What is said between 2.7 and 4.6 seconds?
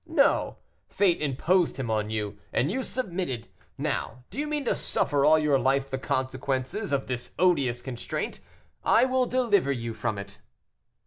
you submitted. Now, do you